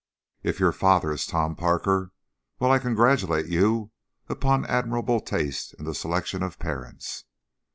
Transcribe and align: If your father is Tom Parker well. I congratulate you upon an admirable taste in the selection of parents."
If 0.41 0.59
your 0.59 0.71
father 0.71 1.11
is 1.11 1.27
Tom 1.27 1.55
Parker 1.55 2.11
well. 2.57 2.71
I 2.71 2.79
congratulate 2.79 3.45
you 3.45 3.91
upon 4.29 4.65
an 4.65 4.69
admirable 4.71 5.19
taste 5.19 5.75
in 5.75 5.85
the 5.85 5.93
selection 5.93 6.41
of 6.41 6.57
parents." 6.57 7.25